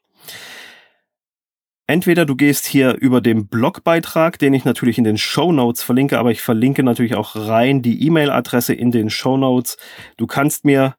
Entweder 1.86 2.26
du 2.26 2.36
gehst 2.36 2.66
hier 2.66 2.96
über 2.96 3.20
den 3.20 3.48
Blogbeitrag, 3.48 4.40
den 4.40 4.54
ich 4.54 4.64
natürlich 4.64 4.98
in 4.98 5.04
den 5.04 5.18
Show 5.18 5.52
Notes 5.52 5.84
verlinke, 5.84 6.18
aber 6.18 6.32
ich 6.32 6.42
verlinke 6.42 6.82
natürlich 6.82 7.16
auch 7.16 7.36
rein 7.36 7.82
die 7.82 8.06
E-Mail-Adresse 8.06 8.74
in 8.74 8.92
den 8.92 9.10
Show 9.10 9.36
Notes. 9.36 9.76
Du 10.16 10.26
kannst 10.26 10.64
mir 10.64 10.96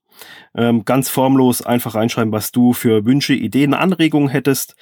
Ähm, 0.57 0.85
ganz 0.85 1.09
formlos 1.11 1.63
einfach 1.63 1.97
reinschreiben, 1.97 2.33
was 2.33 2.53
du 2.53 2.73
für 2.73 3.05
Wünsche, 3.05 3.35
Ideen, 3.35 3.75
Anregungen 3.75 4.29
hättest 4.29 4.77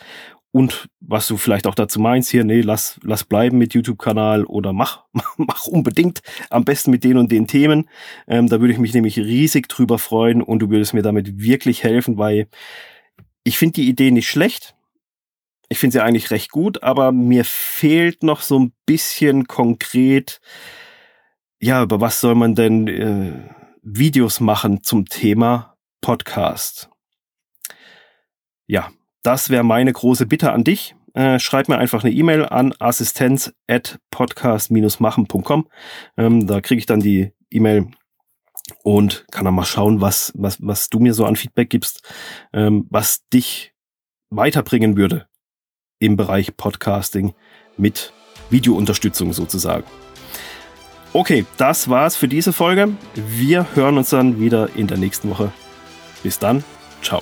und 0.53 0.91
was 1.01 1.27
du 1.27 1.39
vielleicht 1.39 1.67
auch 1.67 1.75
dazu 1.75 1.99
meinst 1.99 2.31
hier, 2.31 2.45
nee, 2.45 2.61
lass, 2.61 3.01
lass 3.03 3.25
bleiben 3.25 3.57
mit 3.57 3.73
YouTube-Kanal 3.73 4.45
oder 4.45 4.75
mach, 4.75 5.05
mach 5.39 5.67
unbedingt 5.67 6.21
am 6.51 6.65
besten 6.65 6.91
mit 6.91 7.05
den 7.05 7.17
und 7.17 7.33
den 7.33 7.47
Themen. 7.47 7.89
Ähm, 8.29 8.49
da 8.49 8.61
würde 8.61 8.75
ich 8.75 8.79
mich 8.79 8.93
nämlich 8.93 9.17
riesig 9.19 9.69
drüber 9.69 9.99
freuen 9.99 10.43
und 10.43 10.59
du 10.59 10.69
würdest 10.69 10.93
mir 10.93 11.03
damit 11.03 11.41
wirklich 11.41 11.83
helfen, 11.83 12.19
weil 12.19 12.49
ich 13.45 13.57
finde 13.57 13.75
die 13.75 13.89
Idee 13.89 14.11
nicht 14.11 14.29
schlecht. 14.29 14.75
Ich 15.71 15.79
finde 15.79 15.95
sie 15.95 16.03
eigentlich 16.03 16.31
recht 16.31 16.51
gut, 16.51 16.83
aber 16.83 17.13
mir 17.13 17.47
fehlt 17.47 18.23
noch 18.23 18.43
so 18.43 18.59
ein 18.59 18.75
bisschen 18.85 19.47
konkret, 19.49 20.43
ja, 21.61 21.83
über 21.83 22.03
was 22.03 22.21
soll 22.21 22.35
man 22.35 22.55
denn 22.55 22.89
äh, 22.89 23.33
Videos 23.83 24.39
machen 24.39 24.83
zum 24.83 25.07
Thema 25.07 25.79
Podcast? 26.03 26.91
Ja, 28.67 28.91
das 29.23 29.51
wäre 29.51 29.65
meine 29.65 29.93
große 29.93 30.27
Bitte 30.27 30.53
an 30.53 30.65
dich. 30.65 30.95
Äh, 31.15 31.39
schreib 31.39 31.69
mir 31.69 31.77
einfach 31.79 32.05
eine 32.05 32.13
E-Mail 32.13 32.45
an 32.47 32.75
assistenz@podcast-machen.com. 32.79 35.69
Ähm, 36.17 36.47
da 36.47 36.61
kriege 36.61 36.79
ich 36.79 36.87
dann 36.87 37.01
die 37.01 37.33
E-Mail 37.51 37.89
und 38.83 39.27
kann 39.31 39.45
dann 39.45 39.55
mal 39.55 39.65
schauen, 39.65 40.01
was, 40.01 40.33
was, 40.35 40.57
was 40.61 40.89
du 40.89 40.99
mir 41.01 41.13
so 41.15 41.27
an 41.27 41.37
Feedback 41.37 41.71
gibst, 41.71 42.03
ähm, 42.53 42.87
was 42.91 43.29
dich 43.29 43.73
weiterbringen 44.31 44.97
würde 44.97 45.27
im 45.99 46.17
Bereich 46.17 46.57
Podcasting 46.57 47.35
mit 47.77 48.13
Videounterstützung 48.51 49.33
sozusagen. 49.33 49.85
Okay, 51.13 51.45
das 51.59 51.91
war's 51.91 52.17
für 52.17 52.29
diese 52.29 52.55
Folge. 52.55 52.97
Wir 53.15 53.67
hören 53.75 53.99
uns 53.99 54.11
dann 54.11 54.41
wieder 54.41 54.75
in 54.75 54.87
der 54.87 54.97
nächsten 54.97 55.29
Woche. 55.29 55.53
Bis 56.23 56.39
dann. 56.39 56.65
Ciao. 57.03 57.21